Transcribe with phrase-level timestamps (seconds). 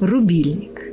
[0.00, 0.92] Рубильник.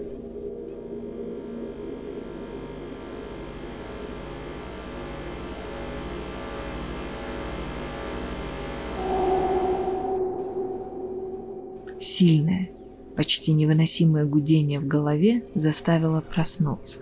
[12.00, 12.70] Сильное,
[13.18, 17.00] почти невыносимое гудение в голове заставило проснуться.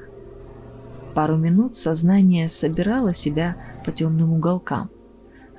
[1.13, 4.89] Пару минут сознание собирало себя по темным уголкам.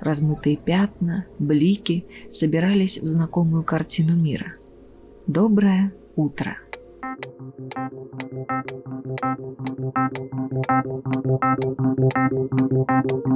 [0.01, 4.55] Размытые пятна, блики собирались в знакомую картину мира.
[5.29, 6.57] Доброе утро.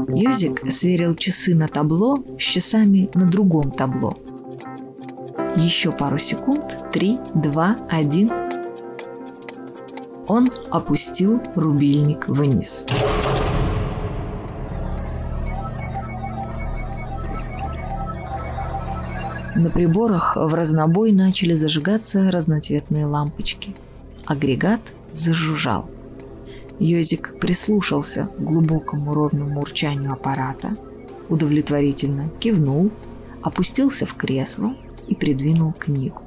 [0.09, 4.15] Юзик сверил часы на табло с часами на другом табло.
[5.57, 6.91] Еще пару секунд.
[6.93, 8.31] Три, два, один.
[10.29, 12.87] Он опустил рубильник вниз.
[19.57, 23.75] На приборах в разнобой начали зажигаться разноцветные лампочки.
[24.27, 24.81] Агрегат
[25.13, 25.89] зажужжал.
[26.79, 30.77] Йозик прислушался к глубокому ровному урчанию аппарата,
[31.31, 32.91] удовлетворительно кивнул,
[33.41, 34.75] опустился в кресло
[35.09, 36.21] и придвинул книгу.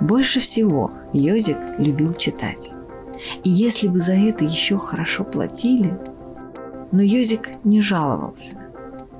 [0.00, 2.72] Больше всего Йозик любил читать.
[3.42, 5.98] И если бы за это еще хорошо платили,
[6.92, 8.59] но Йозик не жаловался.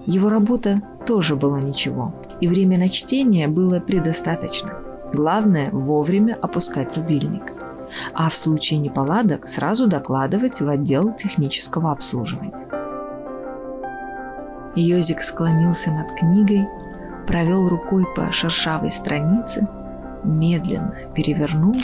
[0.07, 4.73] Его работа тоже была ничего, и время на чтение было предостаточно.
[5.13, 7.53] Главное– вовремя опускать рубильник.
[8.15, 12.55] А в случае неполадок сразу докладывать в отдел технического обслуживания.
[14.77, 16.67] Йозик склонился над книгой,
[17.27, 19.67] провел рукой по шершавой странице,
[20.23, 21.75] медленно перевернул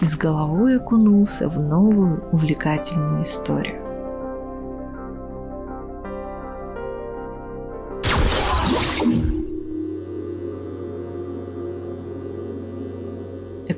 [0.00, 3.79] и с головой окунулся в новую увлекательную историю.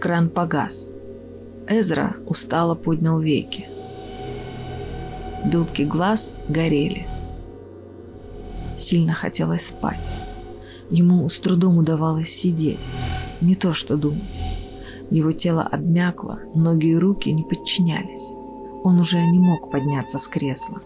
[0.03, 0.95] Экран погас.
[1.69, 3.69] Эзра устало поднял веки.
[5.45, 7.07] Белки глаз горели.
[8.77, 10.13] Сильно хотелось спать.
[10.91, 12.91] Ему с трудом удавалось сидеть,
[13.41, 14.43] не то что думать.
[15.09, 18.35] Его тело обмякло, ноги и руки не подчинялись.
[18.83, 20.81] Он уже не мог подняться с кресла.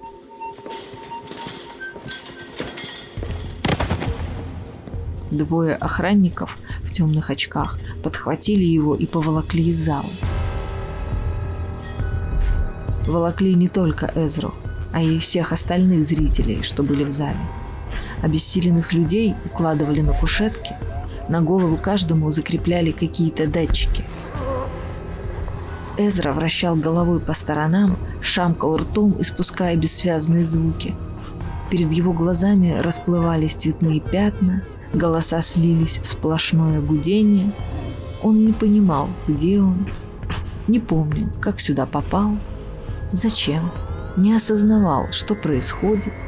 [5.31, 6.59] Двое охранников
[6.97, 10.11] темных очках подхватили его и поволокли из зала.
[13.07, 14.55] Волокли не только Эзру,
[14.93, 17.39] а и всех остальных зрителей, что были в зале.
[18.23, 20.75] Обессиленных людей укладывали на кушетки,
[21.29, 24.05] на голову каждому закрепляли какие-то датчики.
[25.99, 30.95] Эзра вращал головой по сторонам, шамкал ртом, испуская бессвязные звуки.
[31.71, 34.63] Перед его глазами расплывались цветные пятна,
[34.97, 37.53] голоса слились в сплошное гудение.
[38.23, 39.89] Он не понимал, где он,
[40.67, 42.37] не помнил, как сюда попал,
[43.13, 43.71] зачем,
[44.17, 46.13] не осознавал, что происходит–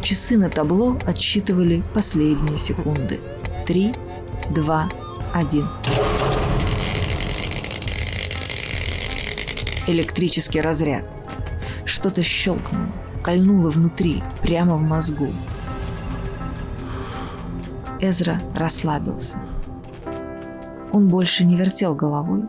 [0.00, 3.18] Часы на табло отсчитывали последние секунды.
[3.66, 3.92] Три,
[4.54, 4.88] два,
[5.34, 5.68] один.
[9.88, 11.04] Электрический разряд.
[11.84, 12.86] Что-то щелкнуло,
[13.22, 15.28] кольнуло внутри, прямо в мозгу.
[18.00, 19.38] Эзра расслабился.
[20.92, 22.44] Он больше не вертел головой.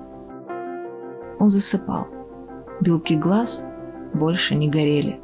[1.39, 2.07] Он засыпал.
[2.81, 3.67] Белки глаз
[4.13, 5.19] больше не горели.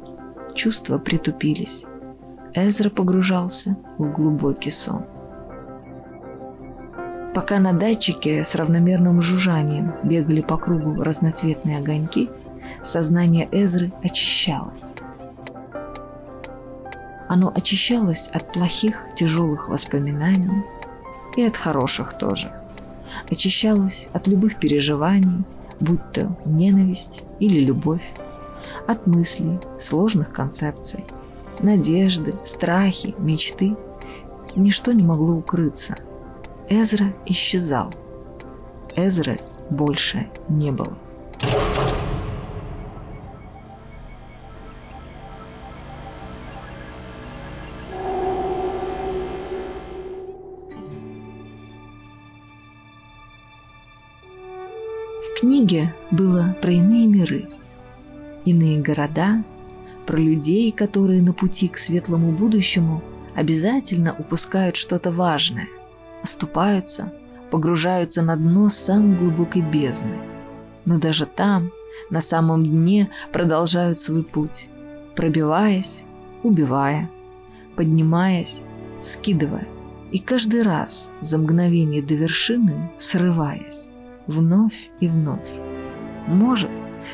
[0.54, 1.86] Чувства притупились.
[2.54, 5.04] Эзра погружался в глубокий сон.
[7.34, 12.30] Пока на датчике с равномерным жужжанием бегали по кругу разноцветные огоньки,
[12.82, 14.94] сознание Эзры очищалось.
[17.28, 20.64] Оно очищалось от плохих, тяжелых воспоминаний
[21.36, 22.52] и от хороших тоже.
[23.30, 25.44] Очищалось от любых переживаний,
[25.80, 28.12] будь то ненависть или любовь,
[28.86, 31.04] от мыслей, сложных концепций–
[31.60, 33.76] надежды, страхи, мечты.
[34.54, 35.96] Ничто не могло укрыться.
[36.68, 37.92] Эзра исчезал.
[38.94, 39.40] Эзры
[39.70, 40.96] больше не было.
[55.36, 57.48] Книге было про иные миры,
[58.46, 59.44] иные города,
[60.06, 63.02] про людей, которые на пути к светлому будущему
[63.34, 65.68] обязательно упускают что-то важное,
[66.22, 67.12] оступаются,
[67.50, 70.16] погружаются на дно самой глубокой бездны.
[70.86, 71.70] Но даже там,
[72.08, 74.68] на самом дне, продолжают свой путь,
[75.14, 76.04] пробиваясь,
[76.42, 77.10] убивая,
[77.76, 78.62] поднимаясь,
[79.00, 79.66] скидывая,
[80.12, 83.92] И каждый раз, за мгновение до вершины, срываясь,
[84.26, 85.48] вновь и вновь.
[86.26, 86.70] Может,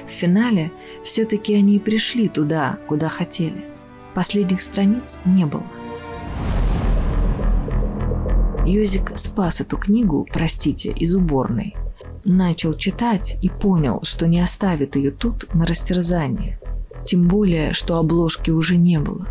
[0.07, 0.73] в финале
[1.05, 3.65] все-таки они и пришли туда, куда хотели.
[4.15, 5.67] Последних страниц не было.
[8.67, 11.75] Йозик спас эту книгу, простите, из уборной.
[12.25, 16.61] Начал читать и понял, что не оставит ее тут на растерзание.
[17.05, 19.27] Тем более, что обложки уже не было.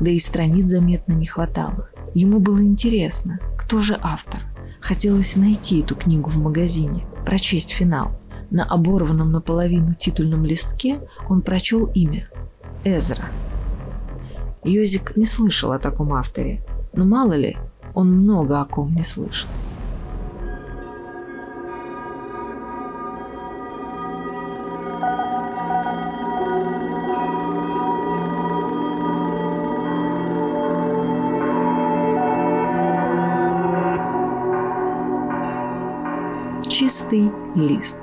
[0.00, 1.88] Да и страниц заметно не хватало.
[2.14, 4.40] Ему было интересно, кто же автор.
[4.80, 8.12] Хотелось найти эту книгу в магазине, прочесть финал.
[8.50, 12.28] На оборванном наполовину титульном листке он прочел имя–
[12.84, 13.26] Эзра.
[14.62, 17.56] Йозик не слышал о таком авторе, но мало ли,
[17.94, 19.50] он много о ком не слышал.
[36.74, 37.98] Чистый лист.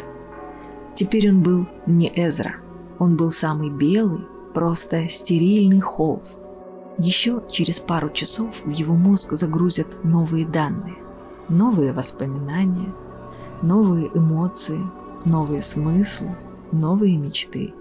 [0.95, 2.55] Теперь он был не Эзра,
[2.99, 6.39] он был самый белый, просто стерильный холст.
[6.97, 10.95] Еще через пару часов в его мозг загрузят новые данные,
[11.49, 12.93] новые воспоминания,
[13.61, 14.79] новые эмоции,
[15.25, 16.37] новые смыслы,
[16.71, 17.73] новые мечты.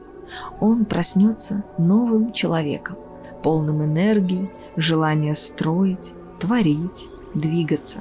[0.59, 2.97] Он проснется новым человеком,
[3.45, 8.01] полным энергии, желания строить, творить, двигаться.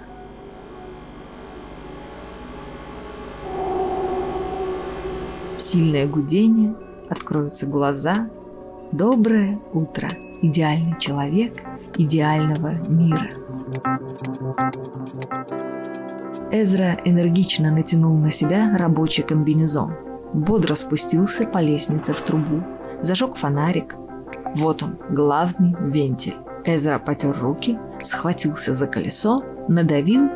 [5.60, 6.74] Сильное гудение,
[7.10, 8.30] откроются глаза.
[8.94, 10.10] Доброе утро,
[10.42, 11.54] идеальный человек
[11.98, 13.28] идеального мира.
[16.50, 19.96] Эзра энергично натянул на себя рабочий комбинезон.
[20.34, 22.64] Бодро спустился по лестнице в трубу,
[23.02, 23.96] зажег фонарик.
[24.56, 26.38] Вот он, главный вентиль.
[26.64, 30.30] Эзра потер руки, схватился за колесо, надавил.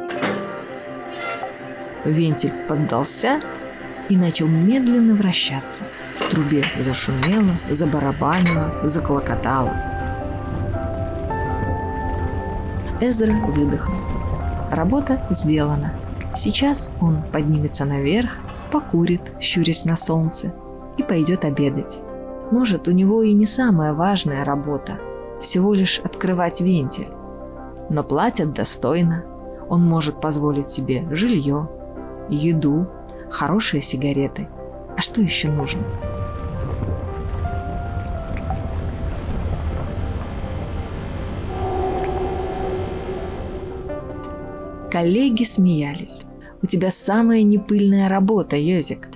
[2.03, 3.39] Вентиль поддался,
[4.09, 5.85] и начал медленно вращаться.
[6.15, 9.73] В трубе зашумело, забарабанило, заклокотало.
[13.01, 13.99] Эзра выдохнул.
[14.71, 15.93] Работа сделана.
[16.33, 18.31] Сейчас он поднимется наверх,
[18.71, 20.53] покурит, щурясь на солнце,
[20.97, 21.99] и пойдет обедать.
[22.51, 24.99] Может, у него и не самая важная работа,
[25.41, 27.09] всего лишь открывать вентиль.
[27.89, 29.25] Но платят достойно.
[29.69, 31.69] Он может позволить себе жилье,
[32.29, 32.87] еду,
[33.33, 34.47] хорошие сигареты.
[34.95, 35.83] А что еще нужно?
[44.91, 46.25] Коллеги смеялись.
[46.61, 49.09] «У тебя самая непыльная работа, Йозик».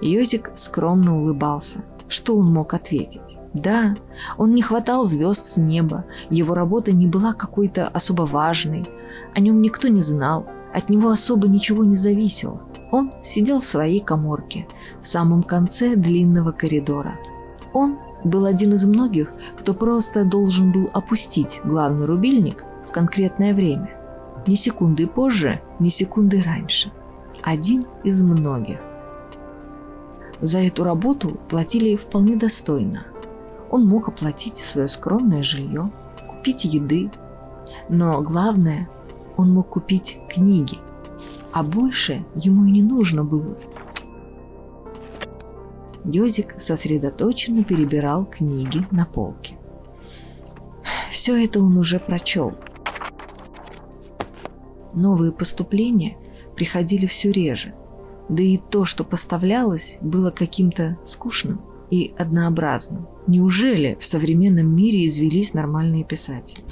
[0.00, 1.84] Йозик скромно улыбался.
[2.08, 3.38] Что он мог ответить?
[3.52, 3.96] Да,
[4.38, 8.88] он не хватал звезд с неба, его работа не была какой-то особо важной,
[9.34, 10.48] о нем никто не знал,
[10.78, 12.62] от него особо ничего не зависело.
[12.92, 14.66] Он сидел в своей коморке,
[15.00, 17.16] в самом конце длинного коридора.
[17.72, 23.90] Он был один из многих, кто просто должен был опустить главный рубильник в конкретное время.
[24.46, 26.92] Ни секунды позже, ни секунды раньше.
[27.42, 28.78] Один из многих.
[30.40, 33.02] За эту работу платили вполне достойно.
[33.70, 35.90] Он мог оплатить свое скромное жилье,
[36.28, 37.10] купить еды.
[37.88, 38.88] Но главное,
[39.38, 40.76] он мог купить книги–
[41.52, 43.56] а больше ему и не нужно было.
[46.04, 49.58] Йозик сосредоточенно перебирал книги на полке.
[51.10, 52.54] Все это он уже прочел.
[54.94, 56.16] Новые поступления
[56.54, 57.74] приходили все реже,
[58.28, 63.06] да и то, что поставлялось, было каким-то скучным и однообразным.
[63.26, 66.62] Неужели в современном мире извелись нормальные писатели?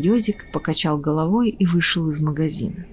[0.00, 2.86] Йозик покачал головой и вышел из магазина.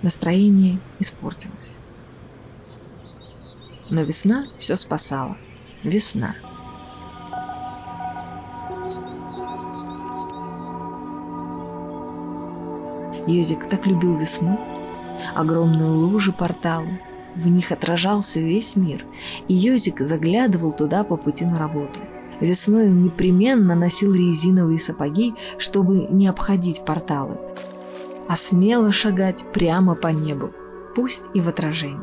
[0.00, 1.80] Настроение испортилось.
[3.90, 5.36] Но весна все спасала.
[5.84, 6.34] Весна.
[13.26, 14.58] Йозик так любил весну.
[15.34, 16.98] Огромные лужи порталы.
[17.34, 19.04] В них отражался весь мир,
[19.46, 22.00] и Йозик заглядывал туда по пути на работу.
[22.40, 27.36] Весной он непременно носил резиновые сапоги, чтобы не обходить порталы,
[28.28, 30.50] а смело шагать прямо по небу,
[30.94, 32.00] пусть и в отражении.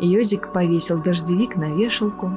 [0.00, 2.32] Йозик повесил дождевик на вешалку,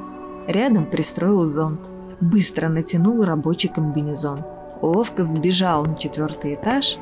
[0.46, 1.80] рядом пристроил зонт,
[2.20, 4.44] быстро натянул рабочий комбинезон,
[4.82, 6.98] ловко вбежал на четвертый этаж,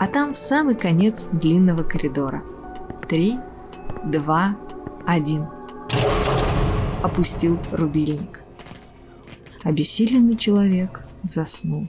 [0.00, 2.42] а там в самый конец длинного коридора.
[3.08, 3.38] Три,
[4.06, 4.56] два,
[5.06, 5.46] один.
[7.02, 8.35] Опустил рубильник.
[9.66, 11.88] Обессиленный человек заснул.